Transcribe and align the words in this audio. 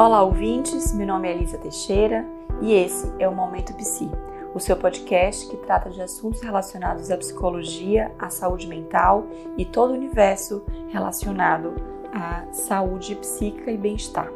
Olá, 0.00 0.22
ouvintes. 0.22 0.94
Meu 0.94 1.06
nome 1.06 1.28
é 1.28 1.32
Elisa 1.32 1.58
Teixeira 1.58 2.26
e 2.62 2.72
esse 2.72 3.12
é 3.18 3.28
o 3.28 3.34
Momento 3.34 3.74
Psi, 3.74 4.10
o 4.54 4.58
seu 4.58 4.74
podcast 4.74 5.46
que 5.46 5.58
trata 5.58 5.90
de 5.90 6.00
assuntos 6.00 6.40
relacionados 6.40 7.10
à 7.10 7.18
psicologia, 7.18 8.10
à 8.18 8.30
saúde 8.30 8.66
mental 8.66 9.26
e 9.58 9.66
todo 9.66 9.90
o 9.90 9.94
universo 9.94 10.64
relacionado 10.88 11.74
à 12.14 12.50
saúde 12.50 13.14
psíquica 13.16 13.70
e 13.70 13.76
bem-estar. 13.76 14.32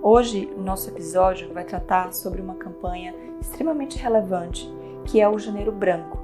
Hoje, 0.00 0.48
o 0.56 0.62
nosso 0.62 0.88
episódio 0.88 1.52
vai 1.52 1.64
tratar 1.64 2.12
sobre 2.12 2.40
uma 2.40 2.54
campanha 2.54 3.12
extremamente 3.40 3.98
relevante, 3.98 4.72
que 5.06 5.20
é 5.20 5.28
o 5.28 5.40
Janeiro 5.40 5.72
Branco. 5.72 6.20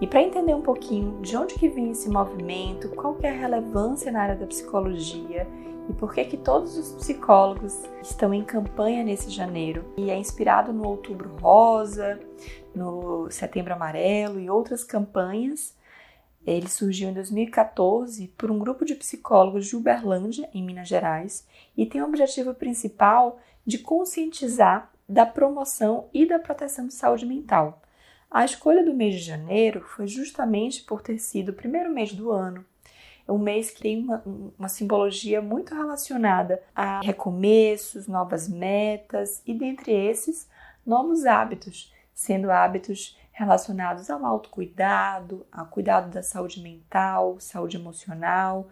E 0.00 0.08
para 0.08 0.22
entender 0.22 0.54
um 0.54 0.60
pouquinho 0.60 1.20
de 1.20 1.36
onde 1.36 1.54
que 1.54 1.68
vem 1.68 1.92
esse 1.92 2.10
movimento, 2.10 2.88
qual 2.96 3.16
é 3.22 3.28
a 3.28 3.32
relevância 3.32 4.10
na 4.10 4.22
área 4.22 4.34
da 4.34 4.46
psicologia 4.48 5.46
e 5.88 5.92
por 5.92 6.14
que 6.14 6.24
que 6.24 6.36
todos 6.36 6.76
os 6.76 6.92
psicólogos 6.92 7.82
estão 8.02 8.32
em 8.32 8.44
campanha 8.44 9.04
nesse 9.04 9.30
janeiro. 9.30 9.84
E 9.96 10.10
é 10.10 10.16
inspirado 10.16 10.72
no 10.72 10.86
Outubro 10.86 11.36
Rosa, 11.36 12.18
no 12.74 13.30
Setembro 13.30 13.74
Amarelo 13.74 14.40
e 14.40 14.48
outras 14.48 14.82
campanhas. 14.82 15.76
Ele 16.46 16.68
surgiu 16.68 17.08
em 17.08 17.14
2014 17.14 18.28
por 18.36 18.50
um 18.50 18.58
grupo 18.58 18.84
de 18.84 18.94
psicólogos 18.94 19.66
de 19.66 19.76
Uberlândia, 19.76 20.48
em 20.52 20.62
Minas 20.62 20.88
Gerais, 20.88 21.46
e 21.76 21.86
tem 21.86 22.02
o 22.02 22.06
objetivo 22.06 22.54
principal 22.54 23.38
de 23.64 23.78
conscientizar 23.78 24.90
da 25.08 25.24
promoção 25.24 26.08
e 26.12 26.26
da 26.26 26.38
proteção 26.38 26.86
de 26.86 26.94
saúde 26.94 27.26
mental. 27.26 27.82
A 28.30 28.44
escolha 28.44 28.84
do 28.84 28.92
mês 28.92 29.14
de 29.14 29.20
janeiro 29.20 29.80
foi 29.80 30.06
justamente 30.06 30.82
por 30.82 31.00
ter 31.00 31.18
sido 31.18 31.50
o 31.50 31.54
primeiro 31.54 31.90
mês 31.90 32.12
do 32.12 32.30
ano 32.30 32.64
é 33.26 33.32
um 33.32 33.38
mês 33.38 33.70
que 33.70 33.80
tem 33.80 34.02
uma, 34.02 34.22
uma 34.58 34.68
simbologia 34.68 35.40
muito 35.40 35.74
relacionada 35.74 36.62
a 36.74 37.00
recomeços, 37.00 38.06
novas 38.06 38.48
metas 38.48 39.42
e, 39.46 39.54
dentre 39.54 39.92
esses, 39.92 40.48
novos 40.84 41.24
hábitos, 41.24 41.92
sendo 42.12 42.50
hábitos 42.50 43.18
relacionados 43.32 44.10
ao 44.10 44.24
autocuidado, 44.24 45.44
ao 45.50 45.66
cuidado 45.66 46.10
da 46.10 46.22
saúde 46.22 46.60
mental, 46.60 47.36
saúde 47.40 47.76
emocional. 47.76 48.68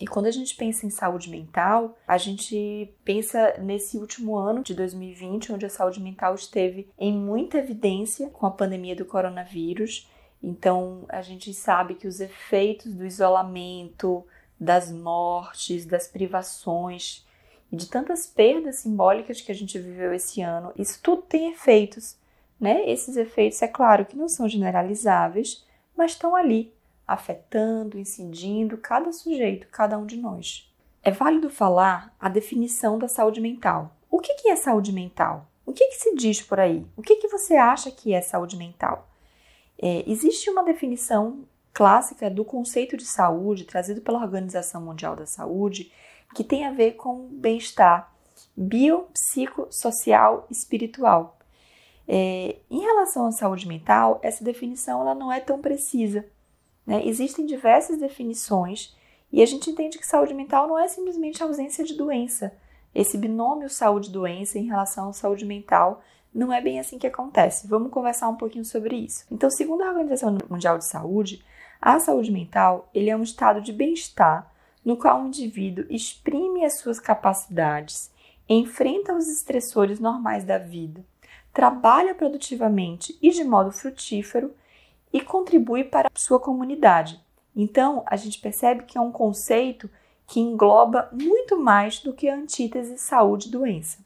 E 0.00 0.06
quando 0.06 0.26
a 0.26 0.30
gente 0.30 0.56
pensa 0.56 0.86
em 0.86 0.90
saúde 0.90 1.28
mental, 1.28 1.96
a 2.08 2.16
gente 2.16 2.92
pensa 3.04 3.58
nesse 3.58 3.98
último 3.98 4.36
ano 4.36 4.62
de 4.62 4.74
2020, 4.74 5.52
onde 5.52 5.66
a 5.66 5.70
saúde 5.70 6.00
mental 6.00 6.34
esteve 6.34 6.88
em 6.98 7.12
muita 7.12 7.58
evidência 7.58 8.30
com 8.30 8.46
a 8.46 8.50
pandemia 8.50 8.96
do 8.96 9.04
coronavírus 9.04 10.08
então, 10.42 11.04
a 11.08 11.22
gente 11.22 11.54
sabe 11.54 11.94
que 11.94 12.08
os 12.08 12.20
efeitos 12.20 12.92
do 12.92 13.06
isolamento, 13.06 14.26
das 14.58 14.90
mortes, 14.90 15.86
das 15.86 16.08
privações 16.08 17.24
e 17.70 17.76
de 17.76 17.86
tantas 17.88 18.26
perdas 18.26 18.76
simbólicas 18.76 19.40
que 19.40 19.52
a 19.52 19.54
gente 19.54 19.78
viveu 19.78 20.12
esse 20.12 20.42
ano, 20.42 20.72
isso 20.76 21.00
tudo 21.00 21.22
tem 21.22 21.52
efeitos, 21.52 22.16
né? 22.58 22.88
Esses 22.90 23.16
efeitos, 23.16 23.62
é 23.62 23.68
claro 23.68 24.04
que 24.04 24.16
não 24.16 24.28
são 24.28 24.48
generalizáveis, 24.48 25.64
mas 25.96 26.12
estão 26.12 26.34
ali, 26.34 26.72
afetando, 27.06 27.98
incidindo 27.98 28.76
cada 28.76 29.12
sujeito, 29.12 29.68
cada 29.68 29.96
um 29.96 30.06
de 30.06 30.16
nós. 30.16 30.68
É 31.04 31.10
válido 31.10 31.50
falar 31.50 32.14
a 32.20 32.28
definição 32.28 32.98
da 32.98 33.08
saúde 33.08 33.40
mental. 33.40 33.96
O 34.10 34.18
que 34.18 34.48
é 34.48 34.56
saúde 34.56 34.92
mental? 34.92 35.46
O 35.64 35.72
que, 35.72 35.86
que 35.88 35.96
se 35.96 36.14
diz 36.14 36.42
por 36.42 36.58
aí? 36.58 36.84
O 36.96 37.02
que, 37.02 37.16
que 37.16 37.28
você 37.28 37.54
acha 37.54 37.90
que 37.90 38.12
é 38.12 38.20
saúde 38.20 38.56
mental? 38.56 39.08
É, 39.82 40.08
existe 40.08 40.48
uma 40.48 40.62
definição 40.62 41.40
clássica 41.72 42.30
do 42.30 42.44
conceito 42.44 42.96
de 42.96 43.04
saúde 43.04 43.64
trazido 43.64 44.00
pela 44.00 44.20
Organização 44.20 44.80
Mundial 44.80 45.16
da 45.16 45.26
Saúde 45.26 45.92
que 46.34 46.44
tem 46.44 46.64
a 46.64 46.70
ver 46.70 46.92
com 46.92 47.26
bem-estar 47.28 48.14
biopsicossocial 48.56 50.46
espiritual. 50.48 51.36
É, 52.06 52.56
em 52.70 52.80
relação 52.80 53.26
à 53.26 53.32
saúde 53.32 53.66
mental, 53.66 54.20
essa 54.22 54.44
definição 54.44 55.00
ela 55.00 55.14
não 55.14 55.32
é 55.32 55.40
tão 55.40 55.60
precisa. 55.60 56.24
Né? 56.86 57.06
Existem 57.06 57.44
diversas 57.44 57.98
definições 57.98 58.96
e 59.32 59.42
a 59.42 59.46
gente 59.46 59.70
entende 59.70 59.98
que 59.98 60.06
saúde 60.06 60.32
mental 60.32 60.68
não 60.68 60.78
é 60.78 60.86
simplesmente 60.86 61.42
ausência 61.42 61.84
de 61.84 61.94
doença. 61.94 62.52
Esse 62.94 63.18
binômio 63.18 63.68
saúde-doença 63.68 64.58
em 64.58 64.66
relação 64.66 65.08
à 65.08 65.12
saúde 65.12 65.44
mental 65.44 66.02
não 66.34 66.52
é 66.52 66.60
bem 66.60 66.80
assim 66.80 66.98
que 66.98 67.06
acontece. 67.06 67.66
Vamos 67.66 67.90
conversar 67.90 68.28
um 68.28 68.36
pouquinho 68.36 68.64
sobre 68.64 68.96
isso. 68.96 69.24
Então, 69.30 69.50
segundo 69.50 69.82
a 69.82 69.90
Organização 69.90 70.36
Mundial 70.48 70.78
de 70.78 70.86
Saúde, 70.86 71.44
a 71.80 71.98
saúde 71.98 72.30
mental 72.30 72.88
ele 72.94 73.10
é 73.10 73.16
um 73.16 73.22
estado 73.22 73.60
de 73.60 73.72
bem-estar 73.72 74.50
no 74.84 74.96
qual 74.96 75.22
o 75.22 75.26
indivíduo 75.26 75.84
exprime 75.90 76.64
as 76.64 76.78
suas 76.78 76.98
capacidades, 76.98 78.10
enfrenta 78.48 79.14
os 79.14 79.28
estressores 79.28 80.00
normais 80.00 80.44
da 80.44 80.58
vida, 80.58 81.04
trabalha 81.52 82.14
produtivamente 82.14 83.16
e 83.22 83.30
de 83.30 83.44
modo 83.44 83.70
frutífero 83.70 84.54
e 85.12 85.20
contribui 85.20 85.84
para 85.84 86.08
a 86.08 86.18
sua 86.18 86.40
comunidade. 86.40 87.20
Então, 87.54 88.02
a 88.06 88.16
gente 88.16 88.40
percebe 88.40 88.84
que 88.84 88.96
é 88.96 89.00
um 89.00 89.12
conceito 89.12 89.88
que 90.26 90.40
engloba 90.40 91.08
muito 91.12 91.58
mais 91.58 91.98
do 92.00 92.14
que 92.14 92.28
a 92.28 92.34
antítese 92.34 92.96
saúde-doença. 92.96 93.98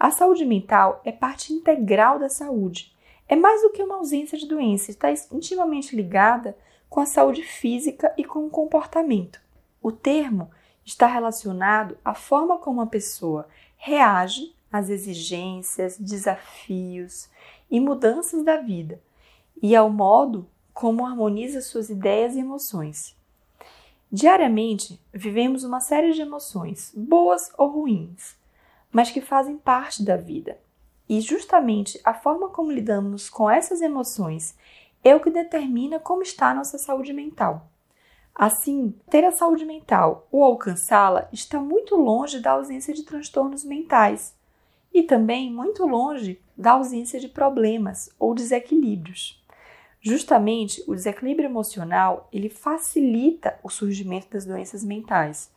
A 0.00 0.10
saúde 0.10 0.46
mental 0.46 1.02
é 1.04 1.12
parte 1.12 1.52
integral 1.52 2.18
da 2.18 2.30
saúde. 2.30 2.90
É 3.28 3.36
mais 3.36 3.60
do 3.60 3.68
que 3.68 3.82
uma 3.82 3.96
ausência 3.96 4.38
de 4.38 4.48
doença, 4.48 4.90
está 4.90 5.12
intimamente 5.30 5.94
ligada 5.94 6.56
com 6.88 7.00
a 7.00 7.06
saúde 7.06 7.42
física 7.42 8.10
e 8.16 8.24
com 8.24 8.46
o 8.46 8.50
comportamento. 8.50 9.42
O 9.82 9.92
termo 9.92 10.50
está 10.86 11.06
relacionado 11.06 11.98
à 12.02 12.14
forma 12.14 12.56
como 12.56 12.80
a 12.80 12.86
pessoa 12.86 13.46
reage 13.76 14.56
às 14.72 14.88
exigências, 14.88 15.98
desafios 15.98 17.28
e 17.70 17.78
mudanças 17.78 18.42
da 18.42 18.56
vida 18.56 19.02
e 19.62 19.76
ao 19.76 19.90
modo 19.90 20.48
como 20.72 21.04
harmoniza 21.04 21.60
suas 21.60 21.90
ideias 21.90 22.34
e 22.34 22.40
emoções. 22.40 23.14
Diariamente, 24.10 24.98
vivemos 25.12 25.62
uma 25.62 25.78
série 25.78 26.14
de 26.14 26.22
emoções, 26.22 26.90
boas 26.96 27.52
ou 27.58 27.68
ruins, 27.68 28.39
mas 28.92 29.10
que 29.10 29.20
fazem 29.20 29.56
parte 29.56 30.02
da 30.02 30.16
vida. 30.16 30.58
E 31.08 31.20
justamente 31.20 32.00
a 32.04 32.14
forma 32.14 32.48
como 32.48 32.70
lidamos 32.70 33.28
com 33.28 33.50
essas 33.50 33.80
emoções 33.80 34.56
é 35.02 35.14
o 35.14 35.20
que 35.20 35.30
determina 35.30 35.98
como 35.98 36.22
está 36.22 36.50
a 36.50 36.54
nossa 36.54 36.78
saúde 36.78 37.12
mental. 37.12 37.68
Assim, 38.34 38.94
ter 39.10 39.24
a 39.24 39.32
saúde 39.32 39.64
mental 39.64 40.26
ou 40.30 40.44
alcançá-la 40.44 41.28
está 41.32 41.60
muito 41.60 41.96
longe 41.96 42.40
da 42.40 42.52
ausência 42.52 42.94
de 42.94 43.02
transtornos 43.02 43.64
mentais 43.64 44.34
e 44.94 45.02
também 45.02 45.52
muito 45.52 45.84
longe 45.86 46.40
da 46.56 46.72
ausência 46.72 47.18
de 47.18 47.28
problemas 47.28 48.10
ou 48.18 48.34
desequilíbrios. 48.34 49.44
Justamente 50.00 50.82
o 50.86 50.94
desequilíbrio 50.94 51.46
emocional 51.46 52.28
ele 52.32 52.48
facilita 52.48 53.58
o 53.62 53.68
surgimento 53.68 54.28
das 54.30 54.46
doenças 54.46 54.82
mentais 54.82 55.50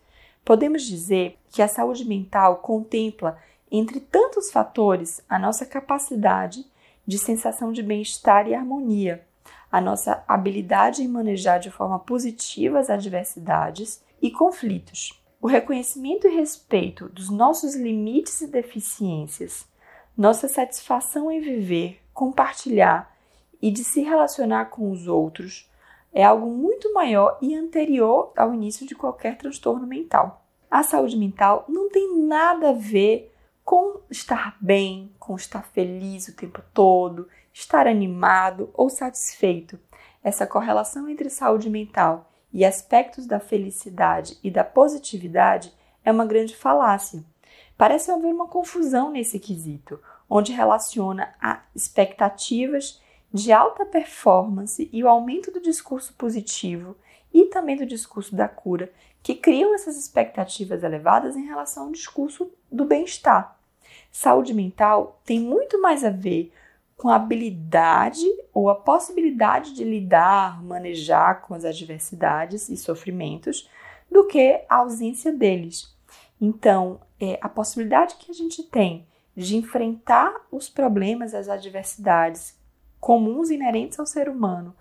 Podemos 0.46 0.84
dizer 0.84 1.38
que 1.50 1.62
a 1.62 1.68
saúde 1.68 2.06
mental 2.06 2.58
contempla, 2.58 3.38
entre 3.72 4.00
tantos 4.00 4.52
fatores, 4.52 5.22
a 5.30 5.40
nossa 5.40 5.66
capacidade 5.66 6.66
de 7.08 7.18
sensação 7.18 7.72
de 7.72 7.81
bem-estar 7.81 8.48
e 8.48 8.54
harmonia, 8.54 9.26
a 9.72 9.81
nossa 9.81 10.24
habilidade 10.28 11.02
em 11.02 11.08
manejar 11.08 11.59
de 11.59 11.72
forma 11.72 11.98
positiva 11.98 12.80
as 12.80 12.90
adversidades 12.90 14.04
e 14.22 14.30
conflitos, 14.30 15.22
o 15.42 15.48
reconhecimento 15.48 16.28
e 16.28 16.36
respeito 16.36 17.10
dos 17.10 17.30
nossos 17.30 17.75
limites 17.75 18.42
e 18.42 18.48
deficiências, 18.48 19.66
nossa 20.16 20.48
satisfação 20.48 21.31
em 21.31 21.42
viver, 21.42 22.00
compartilhar 22.14 23.14
e 23.62 23.72
de 23.72 23.84
se 23.84 24.02
relacionar 24.02 24.66
com 24.66 24.92
os 24.92 25.08
outros, 25.08 25.70
é 26.13 26.24
algo 26.24 26.47
muito 26.47 26.94
maior 26.94 27.38
e 27.41 27.56
anterior 27.56 28.31
ao 28.38 28.54
início 28.54 28.86
de 28.86 28.94
qualquer 28.94 29.38
transtorno 29.38 29.88
mental. 29.88 30.45
A 30.69 30.83
saúde 30.83 31.18
mental 31.18 31.65
não 31.68 31.89
tem 31.89 32.19
nada 32.25 32.69
a 32.69 32.74
ver 32.74 33.33
com 33.63 34.01
estar 34.10 34.57
bem, 34.60 35.12
com 35.18 35.36
estar 35.36 35.65
feliz 35.68 36.27
o 36.27 36.36
tempo 36.36 36.62
todo, 36.74 37.27
estar 37.54 37.88
animado 37.88 38.69
ou 38.74 38.89
satisfeito. 38.89 39.80
Essa 40.24 40.45
correlação 40.45 41.10
entre 41.10 41.30
saúde 41.30 41.69
mental 41.69 42.30
e 42.51 42.63
aspectos 42.63 43.25
da 43.25 43.39
felicidade 43.39 44.38
e 44.44 44.51
da 44.51 44.63
positividade 44.63 45.74
é 46.04 46.12
uma 46.12 46.25
grande 46.25 46.56
falácia. 46.56 47.24
Parece 47.77 48.12
haver 48.12 48.33
uma 48.33 48.48
confusão 48.48 49.12
nesse 49.12 49.39
quesito, 49.39 50.00
onde 50.30 50.51
relaciona 50.51 51.33
a 51.42 51.62
expectativas 51.75 53.01
de 53.33 53.51
alta 53.51 53.83
performance 53.83 54.88
e 54.94 55.03
o 55.03 55.07
aumento 55.07 55.50
do 55.51 55.59
discurso 55.59 56.13
positivo 56.13 56.95
e 57.33 57.45
também 57.45 57.75
do 57.75 57.85
discurso 57.85 58.35
da 58.35 58.47
cura, 58.47 58.91
que 59.24 59.33
criam 59.33 59.74
essas 59.74 59.97
expectativas 59.97 60.83
elevadas 60.83 61.35
em 61.35 61.45
relação 61.45 61.85
ao 61.85 61.91
discurso 61.91 62.51
do 62.71 62.85
bem-estar. 62.85 63.57
Saúde 64.12 64.53
mental 64.53 65.19
tem 65.25 65.39
muito 65.39 65.81
mais 65.81 66.03
a 66.03 66.12
ver 66.12 66.53
com 66.95 67.09
a 67.09 67.15
habilidade 67.15 68.25
ou 68.53 68.69
a 68.69 68.75
possibilidade 68.75 69.74
de 69.74 69.83
lidar, 69.83 70.63
manejar 70.63 71.41
com 71.41 71.56
as 71.56 71.65
adversidades 71.65 72.69
e 72.69 72.77
sofrimentos 72.77 73.68
do 74.12 74.27
que 74.27 74.63
a 74.69 74.75
ausência 74.75 75.33
deles. 75.33 75.91
Então, 76.39 77.01
é, 77.19 77.39
a 77.41 77.50
possibilidade 77.50 78.15
que 78.15 78.29
a 78.29 78.33
gente 78.33 78.62
tem 78.62 79.07
de 79.36 79.57
enfrentar 79.57 80.33
os 80.51 80.69
problemas, 80.69 81.33
as 81.33 81.50
adversidades 81.50 82.56
comuns 83.03 83.50
inerentes 83.50 84.00
ao 84.00 84.05
ser 84.05 84.29
humano, 84.29 84.73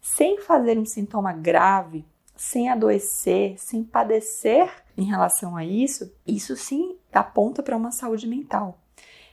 sem 0.00 0.40
fazer 0.40 0.76
um 0.76 0.84
sintoma 0.84 1.32
grave, 1.32 2.04
sem 2.34 2.68
adoecer, 2.68 3.54
sem 3.56 3.84
padecer 3.84 4.68
em 4.96 5.04
relação 5.04 5.56
a 5.56 5.64
isso, 5.64 6.12
isso 6.26 6.56
sim 6.56 6.96
aponta 7.12 7.62
para 7.62 7.76
uma 7.76 7.92
saúde 7.92 8.26
mental. 8.26 8.80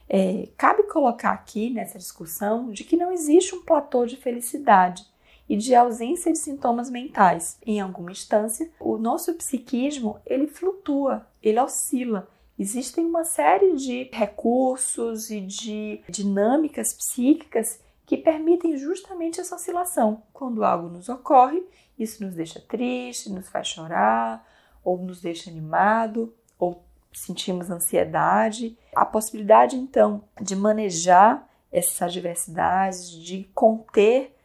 É, 0.07 0.47
cabe 0.55 0.83
colocar 0.83 1.31
aqui 1.31 1.71
nessa 1.71 1.97
discussão 1.97 2.69
de 2.69 2.83
que 2.83 2.95
não 2.95 3.11
existe 3.11 3.55
um 3.55 3.63
platô 3.63 4.05
de 4.05 4.15
felicidade 4.15 5.03
e 5.49 5.57
de 5.57 5.73
ausência 5.73 6.31
de 6.31 6.37
sintomas 6.37 6.87
mentais. 6.91 7.57
Em 7.65 7.81
alguma 7.81 8.11
instância, 8.11 8.69
o 8.79 8.95
nosso 8.95 9.33
psiquismo 9.33 10.19
ele 10.23 10.45
flutua, 10.45 11.27
ele 11.41 11.59
oscila. 11.59 12.27
Existem 12.59 13.07
uma 13.07 13.23
série 13.23 13.75
de 13.75 14.07
recursos 14.13 15.31
e 15.31 15.41
de 15.41 15.99
dinâmicas 16.07 16.93
psíquicas 16.93 17.83
que 18.05 18.17
permitem 18.17 18.77
justamente 18.77 19.41
essa 19.41 19.55
oscilação. 19.55 20.23
Quando 20.31 20.63
algo 20.63 20.89
nos 20.89 21.09
ocorre, 21.09 21.63
isso 21.97 22.23
nos 22.23 22.35
deixa 22.35 22.59
triste, 22.59 23.31
nos 23.31 23.49
faz 23.49 23.67
chorar, 23.67 24.45
ou 24.83 24.97
nos 24.97 25.21
deixa 25.21 25.49
animado, 25.49 26.33
ou 26.59 26.83
sentimos 27.11 27.71
ansiedade. 27.71 28.77
A 28.95 29.05
possibilidade, 29.05 29.75
então, 29.75 30.23
de 30.39 30.55
manejar 30.55 31.49
essas 31.71 32.01
adversidades, 32.01 33.09
de 33.11 33.45
conter 33.53 34.35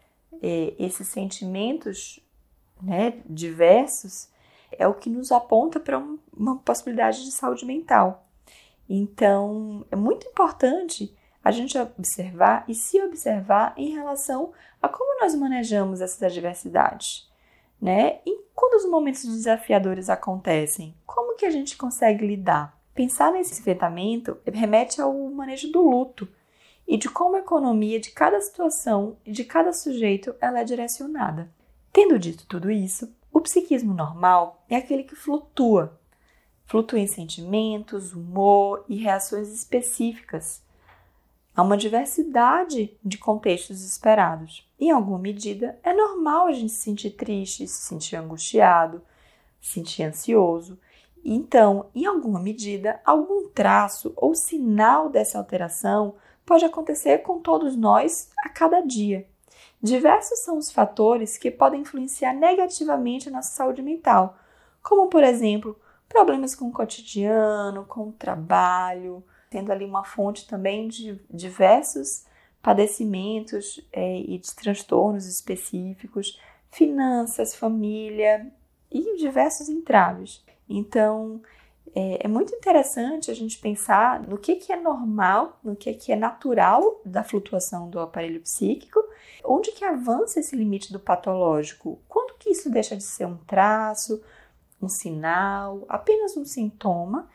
é, 0.43 0.75
esses 0.79 1.09
sentimentos 1.09 2.19
né, 2.81 3.21
diversos, 3.27 4.31
é 4.73 4.87
o 4.87 4.95
que 4.95 5.11
nos 5.11 5.31
aponta 5.31 5.79
para 5.79 5.99
um, 5.99 6.19
uma 6.33 6.57
possibilidade 6.59 7.25
de 7.25 7.33
saúde 7.33 7.67
mental. 7.67 8.27
Então, 8.89 9.85
é 9.91 9.97
muito 9.97 10.27
importante 10.27 11.15
a 11.51 11.53
gente 11.53 11.77
observar 11.77 12.65
e 12.69 12.75
se 12.75 13.03
observar 13.03 13.75
em 13.77 13.91
relação 13.91 14.53
a 14.81 14.89
como 14.89 15.21
nós 15.21 15.35
manejamos 15.35 16.01
essas 16.01 16.23
adversidades, 16.23 17.29
né? 17.81 18.21
E 18.25 18.41
quando 18.55 18.75
os 18.75 18.89
momentos 18.89 19.25
desafiadores 19.25 20.09
acontecem, 20.09 20.95
como 21.05 21.37
que 21.37 21.45
a 21.45 21.51
gente 21.51 21.77
consegue 21.77 22.25
lidar? 22.25 22.79
Pensar 22.95 23.33
nesse 23.33 23.61
enfrentamento 23.61 24.39
remete 24.47 25.01
ao 25.01 25.13
manejo 25.31 25.71
do 25.73 25.83
luto 25.83 26.29
e 26.87 26.97
de 26.97 27.09
como 27.09 27.37
a 27.37 27.41
economia 27.41 27.99
de 27.99 28.11
cada 28.11 28.41
situação 28.41 29.17
e 29.25 29.33
de 29.33 29.45
cada 29.45 29.73
sujeito 29.73 30.35
ela 30.41 30.61
é 30.61 30.65
direcionada. 30.65 31.51
Tendo 31.93 32.19
dito 32.19 32.47
tudo 32.47 32.71
isso, 32.71 33.13
o 33.33 33.41
psiquismo 33.41 33.93
normal 33.93 34.65
é 34.69 34.77
aquele 34.77 35.03
que 35.03 35.17
flutua, 35.17 35.99
flutua 36.65 37.01
em 37.01 37.09
sentimentos, 37.09 38.13
humor 38.13 38.85
e 38.89 38.97
reações 38.97 39.49
específicas 39.53 40.63
Há 41.55 41.63
uma 41.63 41.77
diversidade 41.77 42.97
de 43.05 43.19
contextos 43.19 43.83
esperados. 43.85 44.69
Em 44.79 44.91
alguma 44.91 45.19
medida, 45.19 45.79
é 45.83 45.93
normal 45.93 46.47
a 46.47 46.53
gente 46.53 46.73
se 46.73 46.83
sentir 46.83 47.11
triste, 47.11 47.67
se 47.67 47.83
sentir 47.83 48.17
angustiado, 48.17 49.03
se 49.61 49.75
sentir 49.75 50.05
ansioso. 50.05 50.79
Então, 51.25 51.91
em 51.95 52.07
alguma 52.07 52.41
medida, 52.41 53.01
algum 53.05 53.49
traço 53.49 54.13
ou 54.17 54.35
sinal 54.35 55.11
dessa 55.11 55.39
alteração 55.39 56.15
pode 56.47 56.65
acontecer 56.65 57.19
com 57.19 57.41
todos 57.41 57.77
nós 57.77 58.31
a 58.45 58.49
cada 58.49 58.81
dia. 58.81 59.29
Diversos 59.83 60.41
são 60.41 60.57
os 60.57 60.71
fatores 60.71 61.37
que 61.37 61.51
podem 61.51 61.81
influenciar 61.81 62.33
negativamente 62.33 63.29
a 63.29 63.33
nossa 63.33 63.51
saúde 63.51 63.83
mental, 63.83 64.39
como, 64.83 65.09
por 65.09 65.25
exemplo, 65.25 65.79
problemas 66.09 66.55
com 66.55 66.67
o 66.67 66.73
cotidiano, 66.73 67.85
com 67.87 68.09
o 68.09 68.13
trabalho, 68.13 69.23
tendo 69.51 69.73
ali 69.73 69.85
uma 69.85 70.05
fonte 70.05 70.47
também 70.47 70.87
de 70.87 71.21
diversos 71.29 72.25
padecimentos 72.63 73.85
é, 73.93 74.19
e 74.21 74.39
de 74.39 74.55
transtornos 74.55 75.27
específicos, 75.27 76.41
finanças, 76.71 77.55
família 77.55 78.47
e 78.91 79.17
diversos 79.17 79.69
entraves. 79.69 80.45
Então, 80.69 81.43
é, 81.95 82.25
é, 82.25 82.29
muito 82.29 82.55
interessante 82.55 83.31
a 83.31 83.35
gente 83.35 83.59
pensar 83.59 84.21
no 84.23 84.39
que, 84.39 84.55
que 84.57 84.73
é 84.73 84.77
normal, 84.77 85.59
no 85.65 85.75
que, 85.75 85.93
que 85.95 86.13
é 86.13 86.17
natural 86.17 87.01
da 87.05 87.25
flutuação 87.25 87.91
do 87.91 87.99
aparelho 87.99 88.41
psíquico, 88.41 89.03
onde 89.45 89.73
que 89.73 89.85
avança 89.85 90.39
esse 90.39 90.55
limite 90.55 90.93
do 90.93 91.01
patológico, 91.01 91.99
quando 92.09 92.39
que 92.39 92.51
isso 92.51 92.71
deixa 92.71 92.97
de 92.97 93.03
ser 93.03 93.27
um 93.27 93.37
traço, 93.37 94.23
um 94.81 94.89
sinal, 94.89 95.85
apenas 95.89 96.37
um 96.37 96.45
sintoma 96.45 97.29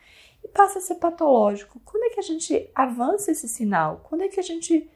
passa 0.56 0.78
a 0.78 0.82
ser 0.82 0.94
patológico. 0.94 1.78
Quando 1.84 2.04
é 2.04 2.10
que 2.10 2.20
a 2.20 2.22
gente 2.22 2.70
avança 2.74 3.30
esse 3.30 3.46
sinal? 3.46 4.00
Quando 4.04 4.22
é 4.22 4.28
que 4.28 4.40
a 4.40 4.42
gente 4.42 4.90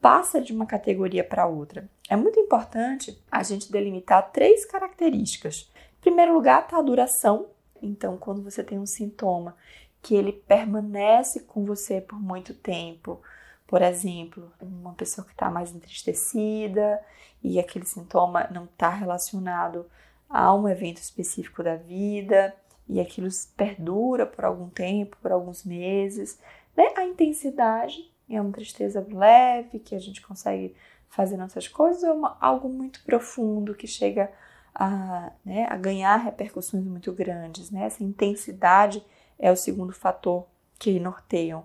passa 0.00 0.40
de 0.40 0.52
uma 0.52 0.66
categoria 0.66 1.22
para 1.22 1.46
outra? 1.46 1.88
É 2.10 2.16
muito 2.16 2.38
importante 2.40 3.22
a 3.30 3.42
gente 3.44 3.70
delimitar 3.70 4.32
três 4.32 4.64
características. 4.64 5.70
Em 5.98 6.00
primeiro 6.00 6.34
lugar, 6.34 6.64
está 6.64 6.78
a 6.78 6.82
duração. 6.82 7.46
Então, 7.80 8.16
quando 8.16 8.42
você 8.42 8.64
tem 8.64 8.78
um 8.78 8.86
sintoma 8.86 9.56
que 10.02 10.16
ele 10.16 10.32
permanece 10.32 11.40
com 11.40 11.64
você 11.64 12.00
por 12.00 12.20
muito 12.20 12.52
tempo, 12.52 13.22
por 13.66 13.82
exemplo, 13.82 14.52
uma 14.60 14.94
pessoa 14.94 15.24
que 15.24 15.32
está 15.32 15.48
mais 15.48 15.72
entristecida 15.72 17.00
e 17.42 17.58
aquele 17.60 17.86
sintoma 17.86 18.48
não 18.50 18.64
está 18.64 18.88
relacionado 18.88 19.86
a 20.28 20.52
um 20.52 20.68
evento 20.68 20.98
específico 20.98 21.62
da 21.62 21.76
vida, 21.76 22.54
e 22.88 23.00
aquilo 23.00 23.28
perdura 23.56 24.26
por 24.26 24.44
algum 24.44 24.68
tempo, 24.68 25.16
por 25.20 25.32
alguns 25.32 25.64
meses. 25.64 26.38
Né? 26.76 26.84
A 26.96 27.04
intensidade 27.04 28.12
é 28.28 28.40
uma 28.40 28.52
tristeza 28.52 29.06
leve, 29.10 29.78
que 29.78 29.94
a 29.94 29.98
gente 29.98 30.20
consegue 30.20 30.74
fazer 31.08 31.36
nossas 31.36 31.68
coisas, 31.68 32.02
ou 32.02 32.10
é 32.10 32.12
uma, 32.12 32.36
algo 32.40 32.68
muito 32.68 33.02
profundo 33.04 33.74
que 33.74 33.86
chega 33.86 34.30
a, 34.74 35.30
né, 35.44 35.66
a 35.70 35.76
ganhar 35.76 36.16
repercussões 36.16 36.84
muito 36.84 37.12
grandes. 37.12 37.70
Né? 37.70 37.84
Essa 37.84 38.02
intensidade 38.02 39.04
é 39.38 39.50
o 39.50 39.56
segundo 39.56 39.92
fator 39.92 40.46
que 40.78 40.98
norteiam. 40.98 41.64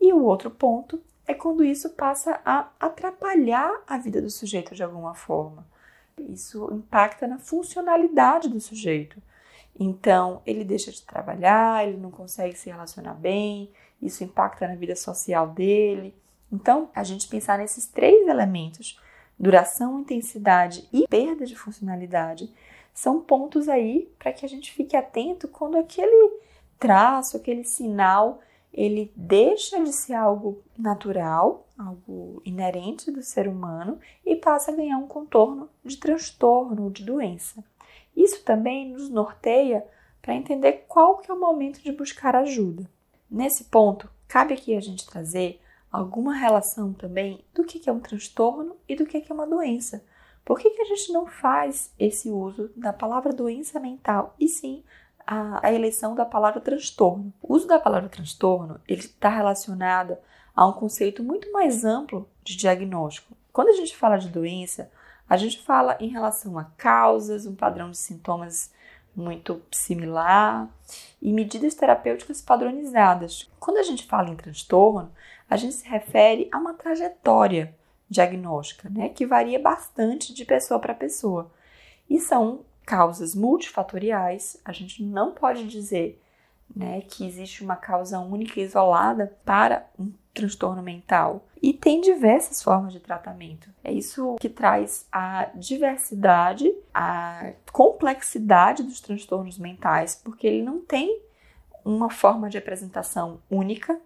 E 0.00 0.12
o 0.12 0.22
outro 0.22 0.50
ponto 0.50 1.02
é 1.26 1.34
quando 1.34 1.64
isso 1.64 1.90
passa 1.90 2.40
a 2.44 2.68
atrapalhar 2.78 3.82
a 3.86 3.98
vida 3.98 4.20
do 4.20 4.30
sujeito 4.30 4.74
de 4.74 4.82
alguma 4.82 5.14
forma. 5.14 5.66
Isso 6.18 6.68
impacta 6.72 7.26
na 7.26 7.38
funcionalidade 7.38 8.48
do 8.48 8.60
sujeito. 8.60 9.22
Então, 9.82 10.42
ele 10.44 10.62
deixa 10.62 10.92
de 10.92 11.00
trabalhar, 11.00 11.88
ele 11.88 11.96
não 11.96 12.10
consegue 12.10 12.54
se 12.54 12.68
relacionar 12.68 13.14
bem, 13.14 13.70
isso 14.02 14.22
impacta 14.22 14.68
na 14.68 14.74
vida 14.74 14.94
social 14.94 15.48
dele. 15.48 16.14
Então, 16.52 16.90
a 16.94 17.02
gente 17.02 17.26
pensar 17.26 17.56
nesses 17.56 17.86
três 17.86 18.28
elementos, 18.28 19.00
duração, 19.38 19.98
intensidade 19.98 20.86
e 20.92 21.08
perda 21.08 21.46
de 21.46 21.56
funcionalidade, 21.56 22.52
são 22.92 23.22
pontos 23.22 23.70
aí 23.70 24.12
para 24.18 24.34
que 24.34 24.44
a 24.44 24.48
gente 24.48 24.70
fique 24.70 24.94
atento 24.94 25.48
quando 25.48 25.78
aquele 25.78 26.40
traço, 26.78 27.38
aquele 27.38 27.64
sinal, 27.64 28.40
ele 28.74 29.10
deixa 29.16 29.82
de 29.82 29.94
ser 29.94 30.12
algo 30.12 30.62
natural, 30.76 31.66
algo 31.78 32.42
inerente 32.44 33.10
do 33.10 33.22
ser 33.22 33.48
humano 33.48 33.98
e 34.26 34.36
passa 34.36 34.72
a 34.72 34.74
ganhar 34.74 34.98
um 34.98 35.06
contorno 35.06 35.70
de 35.82 35.96
transtorno, 35.96 36.90
de 36.90 37.02
doença. 37.02 37.64
Isso 38.20 38.44
também 38.44 38.92
nos 38.92 39.08
norteia 39.08 39.82
para 40.20 40.34
entender 40.34 40.84
qual 40.86 41.16
que 41.16 41.30
é 41.30 41.34
o 41.34 41.40
momento 41.40 41.80
de 41.80 41.90
buscar 41.90 42.36
ajuda. 42.36 42.86
Nesse 43.30 43.64
ponto, 43.64 44.10
cabe 44.28 44.52
aqui 44.52 44.76
a 44.76 44.80
gente 44.80 45.06
trazer 45.06 45.58
alguma 45.90 46.34
relação 46.34 46.92
também 46.92 47.42
do 47.54 47.64
que 47.64 47.88
é 47.88 47.92
um 47.92 47.98
transtorno 47.98 48.76
e 48.86 48.94
do 48.94 49.06
que 49.06 49.24
é 49.26 49.32
uma 49.32 49.46
doença. 49.46 50.04
Por 50.44 50.58
que, 50.58 50.68
a 50.68 50.84
gente 50.84 51.12
não 51.14 51.26
faz 51.26 51.94
esse 51.98 52.28
uso 52.28 52.70
da 52.76 52.92
palavra 52.92 53.32
doença 53.32 53.80
mental 53.80 54.34
e 54.38 54.48
sim 54.48 54.84
a, 55.26 55.66
a 55.66 55.72
eleição 55.72 56.14
da 56.14 56.26
palavra 56.26 56.60
transtorno? 56.60 57.32
O 57.40 57.54
uso 57.54 57.66
da 57.66 57.80
palavra 57.80 58.10
transtorno 58.10 58.82
está 58.86 59.30
relacionado 59.30 60.18
a 60.54 60.66
um 60.66 60.74
conceito 60.74 61.22
muito 61.22 61.50
mais 61.52 61.86
amplo 61.86 62.28
de 62.44 62.54
diagnóstico. 62.54 63.34
Quando 63.50 63.68
a 63.68 63.76
gente 63.76 63.96
fala 63.96 64.18
de 64.18 64.28
doença, 64.28 64.90
a 65.30 65.36
gente 65.36 65.62
fala 65.62 65.96
em 66.00 66.08
relação 66.08 66.58
a 66.58 66.64
causas, 66.64 67.46
um 67.46 67.54
padrão 67.54 67.92
de 67.92 67.98
sintomas 67.98 68.72
muito 69.14 69.62
similar 69.70 70.68
e 71.22 71.32
medidas 71.32 71.76
terapêuticas 71.76 72.42
padronizadas. 72.42 73.48
Quando 73.60 73.76
a 73.76 73.82
gente 73.84 74.06
fala 74.06 74.28
em 74.28 74.34
transtorno, 74.34 75.12
a 75.48 75.56
gente 75.56 75.74
se 75.74 75.88
refere 75.88 76.48
a 76.50 76.58
uma 76.58 76.74
trajetória 76.74 77.72
diagnóstica, 78.08 78.90
né, 78.90 79.08
que 79.08 79.24
varia 79.24 79.60
bastante 79.60 80.34
de 80.34 80.44
pessoa 80.44 80.80
para 80.80 80.94
pessoa. 80.94 81.48
E 82.08 82.18
são 82.18 82.64
causas 82.84 83.32
multifatoriais, 83.32 84.60
a 84.64 84.72
gente 84.72 85.00
não 85.00 85.30
pode 85.30 85.68
dizer 85.68 86.20
né, 86.74 87.02
que 87.02 87.24
existe 87.24 87.62
uma 87.62 87.76
causa 87.76 88.18
única 88.18 88.58
e 88.58 88.64
isolada 88.64 89.38
para 89.44 89.88
um 89.96 90.12
transtorno 90.34 90.82
mental. 90.82 91.46
E 91.62 91.74
tem 91.74 92.00
diversas 92.00 92.62
formas 92.62 92.92
de 92.92 93.00
tratamento. 93.00 93.68
É 93.84 93.92
isso 93.92 94.36
que 94.40 94.48
traz 94.48 95.06
a 95.12 95.50
diversidade, 95.54 96.74
a 96.94 97.52
complexidade 97.70 98.82
dos 98.82 99.00
transtornos 99.00 99.58
mentais, 99.58 100.14
porque 100.14 100.46
ele 100.46 100.62
não 100.62 100.80
tem 100.80 101.20
uma 101.84 102.10
forma 102.10 102.48
de 102.48 102.56
apresentação 102.56 103.40
única, 103.50 104.00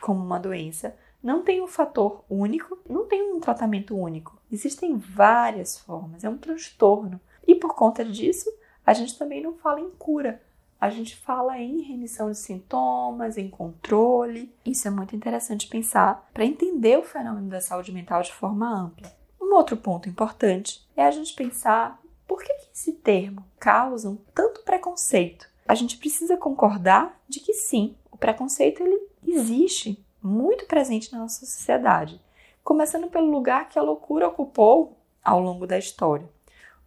como 0.00 0.22
uma 0.22 0.38
doença, 0.38 0.94
não 1.22 1.42
tem 1.42 1.62
um 1.62 1.66
fator 1.66 2.24
único, 2.28 2.78
não 2.88 3.06
tem 3.06 3.32
um 3.32 3.40
tratamento 3.40 3.96
único. 3.96 4.38
Existem 4.50 4.96
várias 4.96 5.78
formas, 5.78 6.24
é 6.24 6.28
um 6.28 6.38
transtorno. 6.38 7.20
E 7.46 7.54
por 7.54 7.74
conta 7.74 8.04
disso, 8.04 8.50
a 8.84 8.92
gente 8.92 9.18
também 9.18 9.42
não 9.42 9.54
fala 9.54 9.80
em 9.80 9.90
cura, 9.90 10.40
a 10.80 10.88
gente 10.88 11.14
fala 11.14 11.58
em 11.58 11.82
remissão 11.82 12.30
de 12.30 12.38
sintomas, 12.38 13.36
em 13.36 13.50
controle. 13.50 14.50
Isso 14.64 14.88
é 14.88 14.90
muito 14.90 15.14
interessante 15.14 15.68
pensar 15.68 16.28
para 16.32 16.44
entender 16.44 16.98
o 16.98 17.02
fenômeno 17.02 17.50
da 17.50 17.60
saúde 17.60 17.92
mental 17.92 18.22
de 18.22 18.32
forma 18.32 18.66
ampla. 18.66 19.12
Um 19.38 19.54
outro 19.54 19.76
ponto 19.76 20.08
importante 20.08 20.80
é 20.96 21.04
a 21.04 21.10
gente 21.10 21.34
pensar 21.34 22.00
por 22.26 22.42
que, 22.42 22.54
que 22.54 22.70
esse 22.72 22.92
termo 22.92 23.44
causa 23.58 24.08
um 24.08 24.16
tanto 24.34 24.62
preconceito. 24.62 25.46
A 25.68 25.74
gente 25.74 25.98
precisa 25.98 26.36
concordar 26.36 27.20
de 27.28 27.40
que 27.40 27.52
sim, 27.52 27.94
o 28.10 28.16
preconceito 28.16 28.82
ele 28.82 28.98
existe 29.26 30.02
muito 30.22 30.64
presente 30.64 31.12
na 31.12 31.18
nossa 31.18 31.44
sociedade, 31.44 32.20
começando 32.64 33.08
pelo 33.08 33.30
lugar 33.30 33.68
que 33.68 33.78
a 33.78 33.82
loucura 33.82 34.28
ocupou 34.28 34.96
ao 35.22 35.40
longo 35.40 35.66
da 35.66 35.78
história. 35.78 36.28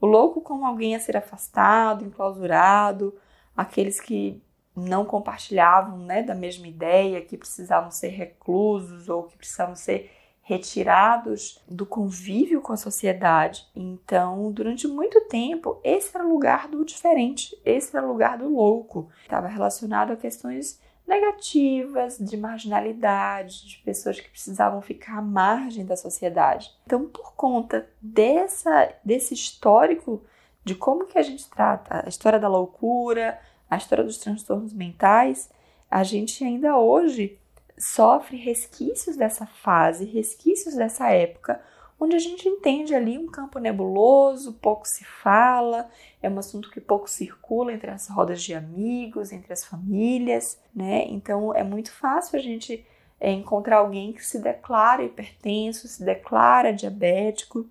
O 0.02 0.08
louco 0.08 0.42
como 0.42 0.66
alguém 0.66 0.96
a 0.96 1.00
ser 1.00 1.16
afastado, 1.16 2.04
enclausurado, 2.04 3.14
aqueles 3.56 4.00
que 4.00 4.42
não 4.76 5.06
compartilhavam 5.06 6.00
né, 6.00 6.24
da 6.24 6.34
mesma 6.34 6.68
ideia, 6.68 7.22
que 7.22 7.38
precisavam 7.38 7.92
ser 7.92 8.10
reclusos 8.10 9.08
ou 9.08 9.24
que 9.24 9.38
precisavam 9.38 9.76
ser 9.76 10.12
retirados 10.42 11.62
do 11.70 11.86
convívio 11.86 12.62
com 12.62 12.74
a 12.74 12.78
sociedade. 12.78 13.66
Então, 13.74 14.52
durante 14.52 14.88
muito 14.88 15.22
tempo, 15.22 15.80
esse 15.84 16.16
era 16.16 16.26
o 16.26 16.30
lugar 16.30 16.68
do 16.68 16.84
diferente, 16.84 17.58
esse 17.64 17.96
era 17.96 18.06
o 18.06 18.12
lugar 18.12 18.38
do 18.38 18.54
louco. 18.54 19.10
Estava 19.22 19.48
relacionado 19.48 20.12
a 20.12 20.18
questões 20.18 20.82
negativas, 21.08 22.18
de 22.18 22.36
marginalidade, 22.36 23.68
de 23.68 23.78
pessoas 23.80 24.20
que 24.20 24.30
precisavam 24.30 24.82
ficar 24.82 25.18
à 25.18 25.22
margem 25.22 25.86
da 25.86 25.96
sociedade. 25.96 26.72
Então, 26.86 27.06
por 27.06 27.34
conta 27.36 27.88
dessa, 28.02 28.94
desse 29.04 29.34
histórico 29.34 30.24
de 30.64 30.76
como 30.76 31.06
que 31.06 31.18
a 31.18 31.22
gente 31.24 31.50
trata 31.50 32.04
a 32.06 32.10
história 32.10 32.40
da 32.40 32.48
loucura, 32.48 33.40
a 33.70 33.78
história 33.78 34.04
dos 34.04 34.18
transtornos 34.18 34.74
mentais, 34.74 35.50
a 35.90 36.04
gente 36.04 36.44
ainda 36.44 36.78
hoje 36.78 37.38
sofre 37.78 38.38
resquícios 38.38 39.16
dessa 39.16 39.46
fase, 39.46 40.06
resquícios 40.06 40.76
dessa 40.76 41.10
época, 41.10 41.62
onde 42.00 42.16
a 42.16 42.20
gente 42.20 42.48
entende 42.48 42.94
ali 42.94 43.18
um 43.18 43.28
campo 43.28 43.60
nebuloso, 43.60 44.54
pouco 44.54 44.88
se 44.88 45.04
fala, 45.04 45.90
é 46.22 46.30
um 46.30 46.38
assunto 46.38 46.70
que 46.70 46.82
pouco 46.82 47.10
circula 47.10 47.72
entre 47.72 47.90
as 47.90 48.08
rodas 48.08 48.42
de 48.42 48.54
amigos, 48.54 49.32
entre 49.32 49.54
as 49.54 49.64
famílias, 49.64 50.60
né? 50.76 51.06
Então 51.08 51.54
é 51.54 51.64
muito 51.64 51.92
fácil 51.92 52.38
a 52.38 52.42
gente 52.42 52.86
é, 53.20 53.32
encontrar 53.32 53.78
alguém 53.78 54.12
que 54.12 54.26
se 54.26 54.40
declara 54.40 55.04
hipertenso, 55.04 55.88
se 55.88 56.04
declara 56.04 56.74
diabético, 56.74 57.70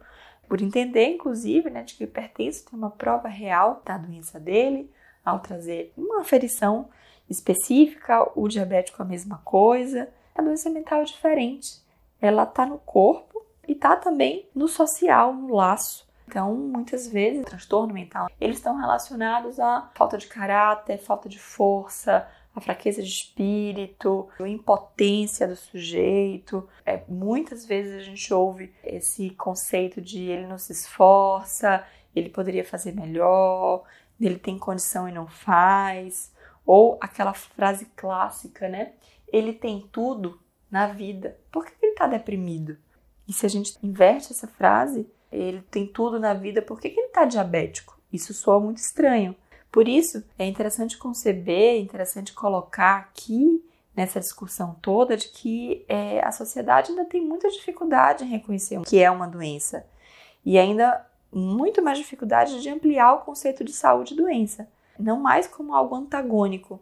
por 0.49 0.61
entender, 0.61 1.07
inclusive, 1.07 1.71
né, 1.71 1.83
de 1.83 1.95
que 1.95 2.05
o 2.05 2.07
hipertenso 2.07 2.67
tem 2.67 2.79
uma 2.79 2.91
prova 2.91 3.29
real 3.29 3.81
da 3.85 3.97
doença 3.97 4.39
dele, 4.39 4.91
ao 5.25 5.41
trazer 5.41 5.93
uma 5.97 6.21
aferição 6.21 6.89
específica, 7.29 8.29
o 8.35 8.49
diabético 8.49 9.03
a 9.03 9.05
mesma 9.05 9.41
coisa. 9.45 10.09
A 10.35 10.43
doença 10.43 10.69
mental 10.69 11.01
é 11.01 11.05
diferente. 11.05 11.81
Ela 12.21 12.45
está 12.45 12.67
no 12.67 12.79
corpo 12.79 13.45
e 13.67 13.73
está 13.73 13.97
também 13.97 14.49
no 14.55 14.69
social, 14.69 15.33
no 15.33 15.55
laço. 15.55 16.07
Então, 16.27 16.55
muitas 16.55 17.07
vezes, 17.09 17.43
o 17.43 17.45
transtorno 17.45 17.93
mental, 17.93 18.29
eles 18.41 18.57
estão 18.57 18.77
relacionados 18.77 19.61
à 19.61 19.91
falta 19.95 20.17
de 20.17 20.27
caráter, 20.27 20.99
falta 20.99 21.29
de 21.29 21.39
força, 21.39 22.27
a 22.55 22.61
fraqueza 22.61 23.03
de 23.03 23.09
espírito, 23.09 24.29
a 24.39 24.49
impotência 24.49 25.49
do 25.49 25.57
sujeito. 25.57 26.69
É, 26.85 27.03
muitas 27.09 27.65
vezes 27.65 27.95
a 27.95 28.05
gente 28.05 28.33
ouve 28.33 28.73
esse 28.85 29.31
conceito 29.31 30.01
de 30.01 30.21
ele 30.23 30.47
não 30.47 30.59
se 30.59 30.73
esforça, 30.73 31.85
ele 32.15 32.29
poderia 32.29 32.65
fazer 32.65 32.93
melhor, 32.93 33.85
ele 34.21 34.39
tem 34.39 34.59
condição 34.59 35.09
e 35.09 35.13
não 35.13 35.27
faz. 35.27 36.33
Ou 36.65 36.99
aquela 37.01 37.35
frase 37.35 37.87
clássica, 37.97 38.69
né? 38.69 38.93
Ele 39.33 39.53
tem 39.53 39.89
tudo 39.91 40.41
na 40.71 40.87
vida. 40.87 41.39
Por 41.51 41.65
que 41.65 41.73
ele 41.83 41.93
está 41.93 42.07
deprimido? 42.07 42.77
E 43.27 43.33
se 43.33 43.47
a 43.47 43.49
gente 43.49 43.79
inverte 43.83 44.33
essa 44.33 44.47
frase, 44.47 45.09
ele 45.31 45.63
tem 45.71 45.87
tudo 45.87 46.21
na 46.21 46.35
vida, 46.35 46.61
por 46.61 46.81
que, 46.81 46.89
ele 46.89 47.01
está 47.01 47.25
diabético? 47.25 47.99
Isso 48.13 48.35
soa 48.35 48.61
muito 48.61 48.79
estranho. 48.79 49.35
Por 49.73 49.89
isso, 49.89 50.23
é 50.39 50.47
interessante 50.47 50.99
conceber, 50.99 51.75
é 51.75 51.79
interessante 51.79 52.33
colocar 52.33 52.99
aqui 52.99 53.65
nessa 53.97 54.21
discussão 54.21 54.77
toda 54.81 55.17
de 55.17 55.29
que 55.29 55.85
é, 55.89 56.21
a 56.23 56.31
sociedade 56.31 56.91
ainda 56.91 57.05
tem 57.05 57.21
muita 57.21 57.49
dificuldade 57.51 58.25
em 58.25 58.29
reconhecer 58.29 58.79
o 58.79 58.83
que 58.83 58.99
é 58.99 59.11
uma 59.11 59.27
doença 59.27 59.85
e 60.45 60.59
ainda 60.59 61.07
muito 61.33 61.83
mais 61.83 61.99
dificuldade 61.99 62.61
de 62.61 62.69
ampliar 62.69 63.15
o 63.15 63.21
conceito 63.21 63.65
de 63.65 63.73
saúde 63.73 64.15
e 64.15 64.17
doença 64.17 64.69
não 64.99 65.19
mais 65.19 65.47
como 65.47 65.75
algo 65.75 65.95
antagônico, 65.95 66.81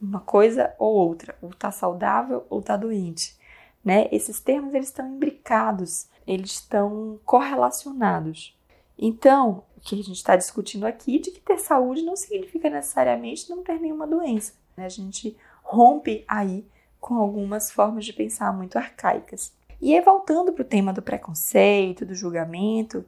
uma 0.00 0.20
coisa 0.20 0.74
ou 0.78 0.94
outra, 0.94 1.36
ou 1.40 1.50
está 1.50 1.70
saudável 1.70 2.46
ou 2.48 2.60
está 2.60 2.76
doente. 2.76 3.36
Né? 3.84 4.08
Esses 4.10 4.40
termos 4.40 4.74
eles 4.74 4.88
estão 4.88 5.06
imbricados, 5.08 6.08
eles 6.26 6.52
estão 6.52 7.20
correlacionados. 7.24 8.55
Então, 8.98 9.64
o 9.76 9.80
que 9.80 9.94
a 9.94 9.98
gente 9.98 10.16
está 10.16 10.36
discutindo 10.36 10.86
aqui 10.86 11.18
de 11.18 11.30
que 11.30 11.40
ter 11.40 11.58
saúde 11.58 12.02
não 12.02 12.16
significa 12.16 12.70
necessariamente 12.70 13.48
não 13.50 13.62
ter 13.62 13.78
nenhuma 13.78 14.06
doença. 14.06 14.54
Né? 14.76 14.86
A 14.86 14.88
gente 14.88 15.36
rompe 15.62 16.24
aí 16.26 16.66
com 17.00 17.14
algumas 17.14 17.70
formas 17.70 18.04
de 18.04 18.12
pensar 18.12 18.52
muito 18.52 18.76
arcaicas. 18.76 19.52
E 19.80 19.94
aí, 19.94 20.00
voltando 20.00 20.52
para 20.52 20.62
o 20.62 20.66
tema 20.66 20.92
do 20.92 21.02
preconceito, 21.02 22.06
do 22.06 22.14
julgamento, 22.14 23.04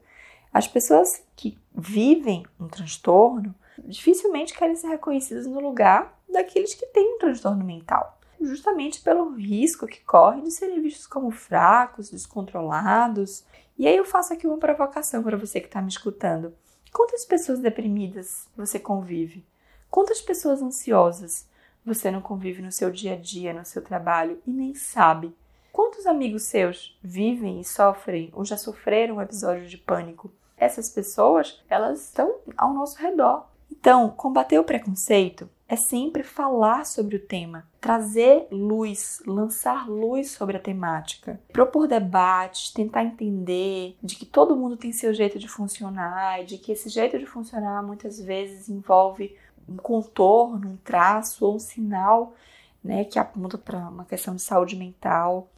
as 0.52 0.66
pessoas 0.66 1.22
que 1.34 1.58
vivem 1.74 2.44
um 2.60 2.68
transtorno, 2.68 3.54
dificilmente 3.84 4.56
querem 4.56 4.76
ser 4.76 4.88
reconhecidas 4.88 5.46
no 5.46 5.60
lugar 5.60 6.18
daqueles 6.28 6.74
que 6.74 6.86
têm 6.86 7.14
um 7.14 7.18
transtorno 7.18 7.64
mental, 7.64 8.17
justamente 8.40 9.00
pelo 9.00 9.34
risco 9.34 9.86
que 9.86 10.00
corre 10.04 10.42
de 10.42 10.50
serem 10.50 10.80
vistos 10.80 11.06
como 11.06 11.30
fracos, 11.30 12.10
descontrolados. 12.10 13.44
E 13.78 13.86
aí 13.86 13.96
eu 13.96 14.04
faço 14.04 14.32
aqui 14.32 14.46
uma 14.46 14.58
provocação 14.58 15.22
para 15.22 15.36
você 15.36 15.60
que 15.60 15.66
está 15.66 15.80
me 15.80 15.88
escutando. 15.88 16.54
Quantas 16.92 17.24
pessoas 17.24 17.60
deprimidas 17.60 18.48
você 18.56 18.78
convive? 18.78 19.44
Quantas 19.90 20.20
pessoas 20.20 20.62
ansiosas 20.62 21.48
você 21.84 22.10
não 22.10 22.20
convive 22.20 22.62
no 22.62 22.72
seu 22.72 22.90
dia 22.90 23.14
a 23.14 23.16
dia, 23.16 23.52
no 23.52 23.64
seu 23.64 23.82
trabalho 23.82 24.40
e 24.46 24.50
nem 24.50 24.74
sabe? 24.74 25.34
Quantos 25.72 26.06
amigos 26.06 26.44
seus 26.44 26.98
vivem 27.02 27.60
e 27.60 27.64
sofrem 27.64 28.30
ou 28.32 28.44
já 28.44 28.56
sofreram 28.56 29.16
um 29.16 29.22
episódio 29.22 29.66
de 29.66 29.78
pânico? 29.78 30.30
Essas 30.56 30.90
pessoas, 30.90 31.62
elas 31.68 32.04
estão 32.04 32.36
ao 32.56 32.74
nosso 32.74 32.98
redor. 32.98 33.47
Então, 33.80 34.10
combater 34.10 34.58
o 34.58 34.64
preconceito 34.64 35.48
é 35.68 35.76
sempre 35.76 36.22
falar 36.22 36.84
sobre 36.84 37.16
o 37.16 37.20
tema, 37.20 37.66
trazer 37.80 38.48
luz, 38.50 39.22
lançar 39.26 39.88
luz 39.88 40.30
sobre 40.30 40.56
a 40.56 40.60
temática, 40.60 41.38
propor 41.52 41.86
debates, 41.86 42.72
tentar 42.72 43.04
entender 43.04 43.96
de 44.02 44.16
que 44.16 44.26
todo 44.26 44.56
mundo 44.56 44.76
tem 44.76 44.92
seu 44.92 45.14
jeito 45.14 45.38
de 45.38 45.46
funcionar, 45.46 46.44
de 46.44 46.58
que 46.58 46.72
esse 46.72 46.88
jeito 46.88 47.18
de 47.18 47.26
funcionar 47.26 47.82
muitas 47.82 48.18
vezes 48.18 48.68
envolve 48.68 49.36
um 49.68 49.76
contorno, 49.76 50.70
um 50.70 50.76
traço 50.78 51.44
ou 51.44 51.56
um 51.56 51.60
sinal 51.60 52.34
né, 52.82 53.04
que 53.04 53.18
aponta 53.18 53.58
para 53.58 53.78
uma 53.78 54.04
questão 54.04 54.34
de 54.34 54.42
saúde 54.42 54.74
mental. 54.74 55.48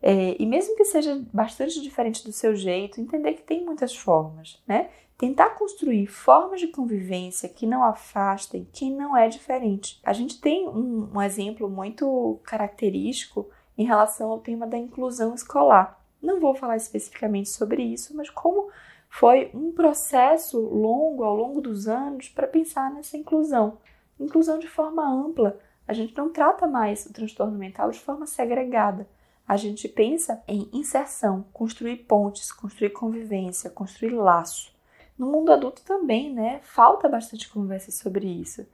É, 0.00 0.40
e 0.40 0.46
mesmo 0.46 0.76
que 0.76 0.84
seja 0.84 1.20
bastante 1.32 1.82
diferente 1.82 2.24
do 2.24 2.32
seu 2.32 2.54
jeito, 2.54 3.00
entender 3.00 3.34
que 3.34 3.42
tem 3.42 3.64
muitas 3.64 3.94
formas, 3.94 4.62
né? 4.66 4.88
Tentar 5.18 5.50
construir 5.50 6.06
formas 6.06 6.60
de 6.60 6.68
convivência 6.68 7.48
que 7.48 7.66
não 7.66 7.82
afastem 7.82 8.68
quem 8.72 8.94
não 8.94 9.16
é 9.16 9.28
diferente. 9.28 10.00
A 10.04 10.12
gente 10.12 10.40
tem 10.40 10.68
um, 10.68 11.10
um 11.12 11.20
exemplo 11.20 11.68
muito 11.68 12.38
característico 12.44 13.50
em 13.76 13.84
relação 13.84 14.30
ao 14.30 14.38
tema 14.38 14.64
da 14.64 14.78
inclusão 14.78 15.34
escolar. 15.34 16.00
Não 16.22 16.38
vou 16.38 16.54
falar 16.54 16.76
especificamente 16.76 17.48
sobre 17.48 17.82
isso, 17.82 18.16
mas 18.16 18.30
como 18.30 18.70
foi 19.10 19.50
um 19.52 19.72
processo 19.72 20.60
longo 20.60 21.24
ao 21.24 21.34
longo 21.34 21.60
dos 21.60 21.88
anos 21.88 22.28
para 22.28 22.46
pensar 22.46 22.92
nessa 22.92 23.16
inclusão. 23.16 23.78
Inclusão 24.20 24.58
de 24.58 24.68
forma 24.68 25.04
ampla. 25.04 25.58
A 25.86 25.92
gente 25.92 26.16
não 26.16 26.30
trata 26.30 26.66
mais 26.66 27.06
o 27.06 27.12
transtorno 27.12 27.58
mental 27.58 27.90
de 27.90 27.98
forma 27.98 28.26
segregada. 28.26 29.08
A 29.46 29.56
gente 29.56 29.88
pensa 29.88 30.42
em 30.46 30.68
inserção, 30.72 31.44
construir 31.52 31.96
pontes, 32.04 32.52
construir 32.52 32.90
convivência, 32.90 33.70
construir 33.70 34.10
laço. 34.10 34.77
No 35.18 35.26
mundo 35.26 35.52
adulto 35.52 35.82
também, 35.82 36.32
né? 36.32 36.60
Falta 36.62 37.08
bastante 37.08 37.48
conversa 37.48 37.90
sobre 37.90 38.26
isso. 38.26 38.66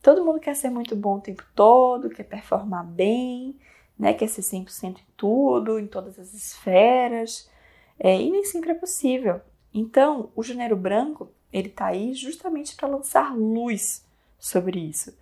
Todo 0.00 0.24
mundo 0.24 0.38
quer 0.38 0.54
ser 0.54 0.70
muito 0.70 0.94
bom 0.94 1.16
o 1.16 1.20
tempo 1.20 1.44
todo, 1.54 2.08
quer 2.08 2.22
performar 2.22 2.84
bem, 2.84 3.58
né? 3.98 4.14
Quer 4.14 4.28
ser 4.28 4.42
100% 4.42 4.98
em 4.98 5.06
tudo, 5.16 5.78
em 5.78 5.86
todas 5.86 6.18
as 6.18 6.32
esferas, 6.32 7.50
é, 7.98 8.20
e 8.20 8.30
nem 8.30 8.44
sempre 8.44 8.70
é 8.70 8.74
possível. 8.74 9.40
Então, 9.74 10.30
o 10.36 10.42
Janeiro 10.42 10.76
Branco, 10.76 11.30
ele 11.52 11.68
tá 11.68 11.86
aí 11.86 12.14
justamente 12.14 12.76
para 12.76 12.88
lançar 12.88 13.36
luz 13.36 14.06
sobre 14.38 14.78
isso, 14.78 15.16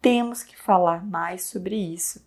temos 0.00 0.42
que 0.42 0.56
falar 0.56 1.04
mais 1.06 1.44
sobre 1.44 1.76
isso. 1.76 2.26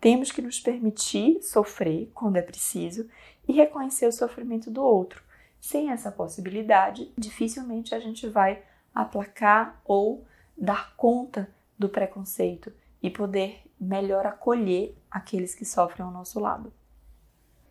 Temos 0.00 0.32
que 0.32 0.42
nos 0.42 0.58
permitir 0.58 1.40
sofrer 1.42 2.10
quando 2.12 2.36
é 2.36 2.42
preciso 2.42 3.08
e 3.46 3.52
reconhecer 3.52 4.06
o 4.08 4.12
sofrimento 4.12 4.68
do 4.68 4.82
outro. 4.82 5.22
Sem 5.62 5.92
essa 5.92 6.10
possibilidade, 6.10 7.12
dificilmente 7.16 7.94
a 7.94 8.00
gente 8.00 8.28
vai 8.28 8.64
aplacar 8.92 9.80
ou 9.84 10.26
dar 10.58 10.92
conta 10.96 11.48
do 11.78 11.88
preconceito 11.88 12.72
e 13.00 13.08
poder 13.08 13.62
melhor 13.80 14.26
acolher 14.26 14.98
aqueles 15.08 15.54
que 15.54 15.64
sofrem 15.64 16.04
ao 16.04 16.12
nosso 16.12 16.40
lado. 16.40 16.72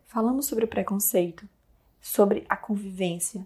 Falamos 0.05 0.45
sobre 0.45 0.63
o 0.63 0.69
preconceito, 0.69 1.45
sobre 1.99 2.45
a 2.47 2.55
convivência 2.55 3.45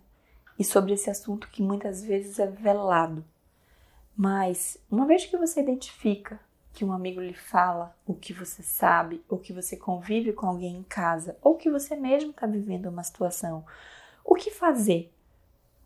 e 0.59 0.63
sobre 0.63 0.93
esse 0.93 1.09
assunto 1.09 1.49
que 1.49 1.63
muitas 1.63 2.03
vezes 2.03 2.37
é 2.37 2.45
velado. 2.45 3.25
Mas, 4.15 4.77
uma 4.91 5.07
vez 5.07 5.25
que 5.25 5.37
você 5.37 5.59
identifica 5.59 6.39
que 6.71 6.85
um 6.85 6.93
amigo 6.93 7.19
lhe 7.19 7.33
fala 7.33 7.97
o 8.05 8.13
que 8.13 8.31
você 8.31 8.61
sabe, 8.61 9.25
ou 9.27 9.39
que 9.39 9.51
você 9.51 9.75
convive 9.75 10.33
com 10.33 10.45
alguém 10.45 10.77
em 10.77 10.83
casa, 10.83 11.35
ou 11.41 11.55
que 11.55 11.71
você 11.71 11.95
mesmo 11.95 12.29
está 12.29 12.45
vivendo 12.45 12.85
uma 12.85 13.03
situação, 13.03 13.65
o 14.25 14.35
que 14.35 14.49
fazer? 14.49 15.13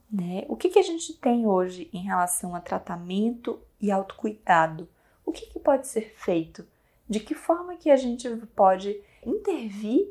Né? 0.09 0.45
O 0.47 0.55
que, 0.55 0.69
que 0.69 0.79
a 0.79 0.83
gente 0.83 1.13
tem 1.13 1.45
hoje 1.45 1.89
em 1.93 2.01
relação 2.01 2.55
a 2.55 2.61
tratamento 2.61 3.59
e 3.79 3.91
autocuidado? 3.91 4.87
O 5.25 5.31
que, 5.31 5.45
que 5.45 5.59
pode 5.59 5.87
ser 5.87 6.13
feito? 6.15 6.65
De 7.07 7.19
que 7.19 7.35
forma 7.35 7.75
que 7.75 7.91
a 7.91 7.97
gente 7.97 8.27
pode 8.55 8.99
intervir 9.23 10.07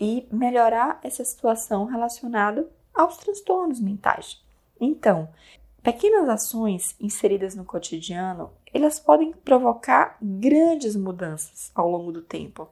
e 0.00 0.26
melhorar 0.32 0.98
essa 1.02 1.24
situação 1.24 1.84
relacionada 1.84 2.68
aos 2.92 3.18
transtornos 3.18 3.78
mentais? 3.78 4.42
Então, 4.80 5.28
pequenas 5.82 6.28
ações 6.28 6.96
inseridas 6.98 7.54
no 7.54 7.64
cotidiano 7.64 8.50
elas 8.76 8.98
podem 8.98 9.32
provocar 9.32 10.18
grandes 10.20 10.96
mudanças 10.96 11.70
ao 11.74 11.90
longo 11.90 12.12
do 12.12 12.20
tempo, 12.20 12.68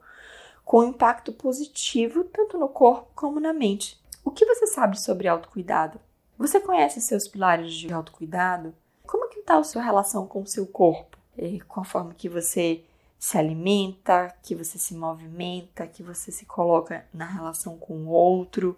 com 0.63 0.83
impacto 0.83 1.31
positivo 1.31 2.23
tanto 2.25 2.57
no 2.57 2.69
corpo 2.69 3.07
como 3.15 3.39
na 3.39 3.53
mente. 3.53 3.99
O 4.25 4.31
que 4.31 4.43
você 4.43 4.65
sabe 4.65 4.99
sobre 4.99 5.27
autocuidado? 5.27 5.99
Você 6.35 6.59
conhece 6.59 6.99
seus 6.99 7.27
pilares 7.27 7.71
de 7.71 7.93
autocuidado? 7.93 8.73
Como 9.05 9.29
que 9.29 9.39
está 9.39 9.55
a 9.55 9.63
sua 9.63 9.83
relação 9.83 10.25
com 10.25 10.41
o 10.41 10.47
seu 10.47 10.65
corpo? 10.65 11.15
É, 11.37 11.59
com 11.67 11.81
a 11.81 11.85
forma 11.85 12.11
que 12.15 12.27
você 12.27 12.83
se 13.19 13.37
alimenta, 13.37 14.35
que 14.41 14.55
você 14.55 14.79
se 14.79 14.95
movimenta, 14.95 15.85
que 15.85 16.01
você 16.01 16.31
se 16.31 16.43
coloca 16.43 17.05
na 17.13 17.25
relação 17.25 17.77
com 17.77 17.93
o 17.93 18.07
outro, 18.07 18.77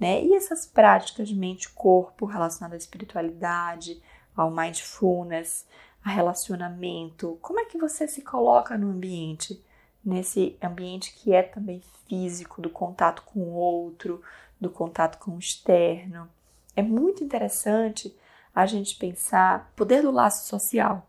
né? 0.00 0.20
E 0.24 0.34
essas 0.34 0.66
práticas 0.66 1.28
de 1.28 1.36
mente-corpo 1.36 2.26
relacionadas 2.26 2.74
à 2.74 2.78
espiritualidade, 2.78 4.02
ao 4.34 4.50
mindfulness, 4.50 5.64
a 6.04 6.10
relacionamento, 6.10 7.38
como 7.40 7.60
é 7.60 7.64
que 7.66 7.78
você 7.78 8.08
se 8.08 8.22
coloca 8.22 8.76
no 8.76 8.90
ambiente, 8.90 9.64
nesse 10.04 10.58
ambiente 10.60 11.14
que 11.14 11.32
é 11.32 11.42
também 11.42 11.82
físico, 12.08 12.60
do 12.60 12.70
contato 12.70 13.22
com 13.22 13.40
o 13.40 13.54
outro, 13.54 14.22
do 14.60 14.70
contato 14.70 15.18
com 15.18 15.32
o 15.32 15.38
externo. 15.38 16.28
É 16.74 16.82
muito 16.82 17.22
interessante 17.22 18.16
a 18.54 18.66
gente 18.66 18.96
pensar 18.96 19.72
poder 19.76 20.02
do 20.02 20.10
laço 20.10 20.48
social, 20.48 21.06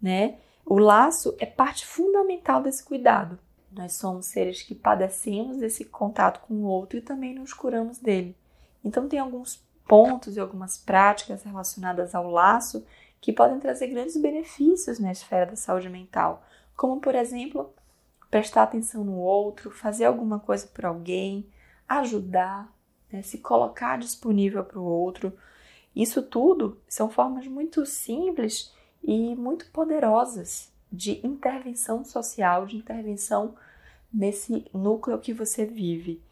né? 0.00 0.38
O 0.64 0.78
laço 0.78 1.34
é 1.38 1.46
parte 1.46 1.84
fundamental 1.86 2.62
desse 2.62 2.84
cuidado. 2.84 3.38
Nós 3.70 3.94
somos 3.94 4.26
seres 4.26 4.62
que 4.62 4.74
padecemos 4.74 5.56
desse 5.56 5.84
contato 5.84 6.40
com 6.40 6.54
o 6.54 6.64
outro 6.64 6.98
e 6.98 7.02
também 7.02 7.34
nos 7.34 7.52
curamos 7.52 7.98
dele. 7.98 8.36
Então 8.84 9.08
tem 9.08 9.18
alguns 9.18 9.60
pontos 9.86 10.36
e 10.36 10.40
algumas 10.40 10.78
práticas 10.78 11.42
relacionadas 11.42 12.14
ao 12.14 12.30
laço 12.30 12.84
que 13.20 13.32
podem 13.32 13.58
trazer 13.58 13.86
grandes 13.88 14.16
benefícios 14.16 14.98
na 14.98 15.12
esfera 15.12 15.46
da 15.46 15.56
saúde 15.56 15.88
mental, 15.88 16.44
como, 16.76 17.00
por 17.00 17.14
exemplo, 17.14 17.72
prestar 18.30 18.64
atenção 18.64 19.04
no 19.04 19.16
outro, 19.16 19.70
fazer 19.70 20.04
alguma 20.04 20.40
coisa 20.40 20.66
por 20.66 20.84
alguém, 20.84 21.46
ajudar, 21.88 22.72
né, 23.12 23.22
se 23.22 23.38
colocar 23.38 23.98
disponível 23.98 24.64
para 24.64 24.80
o 24.80 24.84
outro. 24.84 25.32
Isso 25.94 26.22
tudo 26.22 26.80
são 26.88 27.10
formas 27.10 27.46
muito 27.46 27.84
simples 27.84 28.72
e 29.02 29.34
muito 29.34 29.70
poderosas 29.70 30.72
de 30.90 31.24
intervenção 31.26 32.04
social, 32.04 32.66
de 32.66 32.76
intervenção 32.76 33.54
nesse 34.12 34.66
núcleo 34.72 35.18
que 35.18 35.32
você 35.32 35.64
vive. 35.64 36.22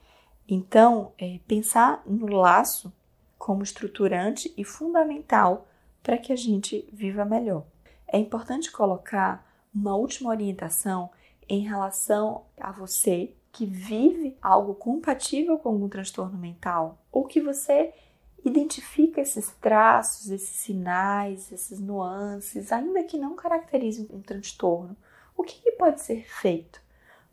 Então, 0.48 1.12
é, 1.18 1.38
pensar 1.46 2.02
no 2.06 2.26
laço 2.26 2.92
como 3.38 3.62
estruturante 3.62 4.52
e 4.56 4.64
fundamental 4.64 5.66
para 6.02 6.18
que 6.18 6.32
a 6.32 6.36
gente 6.36 6.88
viva 6.92 7.24
melhor. 7.24 7.64
É 8.06 8.18
importante 8.18 8.70
colocar 8.70 9.46
uma 9.74 9.94
última 9.94 10.30
orientação 10.30 11.10
em 11.48 11.60
relação 11.60 12.44
a 12.58 12.72
você 12.72 13.32
que 13.52 13.66
vive 13.66 14.36
algo 14.40 14.74
compatível 14.74 15.58
com 15.58 15.70
algum 15.70 15.88
transtorno 15.88 16.38
mental 16.38 16.98
ou 17.10 17.24
que 17.24 17.40
você 17.40 17.92
identifica 18.44 19.20
esses 19.20 19.50
traços, 19.60 20.30
esses 20.30 20.56
sinais, 20.56 21.52
essas 21.52 21.78
nuances, 21.78 22.72
ainda 22.72 23.02
que 23.02 23.18
não 23.18 23.34
caracterizem 23.34 24.08
um 24.10 24.20
transtorno. 24.20 24.96
O 25.36 25.42
que, 25.42 25.60
que 25.60 25.72
pode 25.72 26.00
ser 26.00 26.24
feito? 26.26 26.80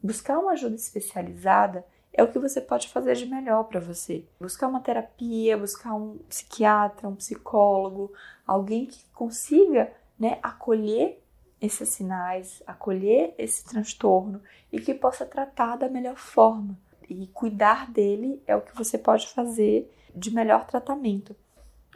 Buscar 0.02 0.40
uma 0.40 0.52
ajuda 0.52 0.76
especializada 0.76 1.86
é 2.14 2.24
o 2.24 2.32
que 2.32 2.40
você 2.40 2.60
pode 2.60 2.88
fazer 2.90 3.16
de 3.16 3.26
melhor 3.26 3.66
para 3.66 3.80
você. 3.80 4.26
Buscar 4.40 4.68
uma 4.68 4.80
terapia, 4.80 5.58
buscar 5.58 5.94
um 5.94 6.18
psiquiatra, 6.30 7.08
um 7.08 7.16
psicólogo, 7.16 8.12
alguém 8.46 8.86
que 8.86 9.04
consiga 9.14 9.92
né, 10.20 10.40
acolher 10.42 11.24
esses 11.62 11.90
sinais, 11.90 12.62
acolher 12.66 13.34
esse 13.38 13.66
transtorno 13.66 14.42
e 14.72 14.80
que 14.80 14.94
possa 14.94 15.26
tratar 15.26 15.76
da 15.76 15.90
melhor 15.90 16.18
forma. 16.18 16.78
E 17.10 17.28
cuidar 17.28 17.90
dele 17.90 18.42
é 18.46 18.56
o 18.56 18.62
que 18.62 18.76
você 18.76 18.98
pode 18.98 19.28
fazer 19.28 19.92
de 20.14 20.34
melhor 20.34 20.66
tratamento. 20.66 21.36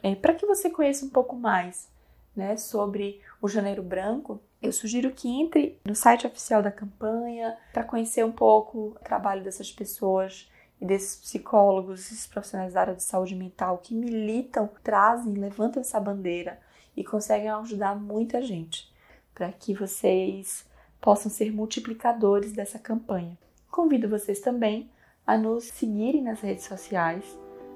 É, 0.02 0.14
para 0.14 0.34
que 0.34 0.46
você 0.46 0.68
conheça 0.70 1.04
um 1.04 1.10
pouco 1.10 1.36
mais 1.36 1.88
né, 2.34 2.56
sobre 2.56 3.20
o 3.40 3.48
Janeiro 3.48 3.82
Branco, 3.82 4.40
eu 4.60 4.72
sugiro 4.72 5.10
que 5.10 5.28
entre 5.28 5.78
no 5.84 5.94
site 5.94 6.26
oficial 6.26 6.62
da 6.62 6.72
campanha 6.72 7.56
para 7.72 7.84
conhecer 7.84 8.24
um 8.24 8.32
pouco 8.32 8.78
o 8.78 8.98
trabalho 9.04 9.44
dessas 9.44 9.70
pessoas 9.70 10.50
e 10.80 10.86
desses 10.86 11.16
psicólogos, 11.20 12.00
esses 12.00 12.26
profissionais 12.26 12.74
da 12.74 12.80
área 12.80 12.94
de 12.94 13.02
saúde 13.02 13.36
mental 13.36 13.78
que 13.78 13.94
militam, 13.94 14.68
trazem, 14.82 15.34
levantam 15.34 15.80
essa 15.80 16.00
bandeira 16.00 16.58
e 16.96 17.04
conseguem 17.04 17.50
ajudar 17.50 17.94
muita 17.94 18.42
gente 18.42 18.91
para 19.42 19.50
que 19.50 19.74
vocês 19.74 20.64
possam 21.00 21.28
ser 21.28 21.52
multiplicadores 21.52 22.52
dessa 22.52 22.78
campanha. 22.78 23.36
Convido 23.68 24.08
vocês 24.08 24.38
também 24.38 24.88
a 25.26 25.36
nos 25.36 25.64
seguirem 25.64 26.22
nas 26.22 26.40
redes 26.40 26.64
sociais, 26.64 27.24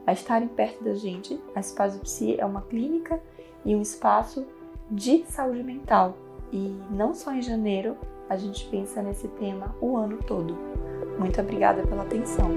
a 0.06 0.12
estarem 0.12 0.46
perto 0.46 0.84
da 0.84 0.94
gente. 0.94 1.36
A 1.56 1.58
Espaço 1.58 1.98
Psi 1.98 2.38
é 2.38 2.46
uma 2.46 2.62
clínica 2.62 3.20
e 3.64 3.74
um 3.74 3.82
espaço 3.82 4.46
de 4.88 5.24
saúde 5.26 5.64
mental 5.64 6.16
e 6.52 6.72
não 6.88 7.12
só 7.12 7.32
em 7.32 7.42
janeiro, 7.42 7.96
a 8.30 8.36
gente 8.36 8.64
pensa 8.68 9.02
nesse 9.02 9.26
tema 9.26 9.74
o 9.80 9.96
ano 9.96 10.18
todo. 10.18 10.56
Muito 11.18 11.40
obrigada 11.40 11.84
pela 11.84 12.04
atenção. 12.04 12.48